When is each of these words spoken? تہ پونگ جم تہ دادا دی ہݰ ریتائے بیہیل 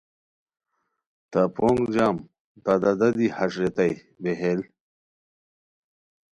تہ 1.31 1.41
پونگ 1.55 1.81
جم 1.93 2.15
تہ 2.63 2.73
دادا 2.81 3.09
دی 3.17 3.27
ہݰ 3.35 3.51
ریتائے 3.61 3.93
بیہیل 4.21 4.59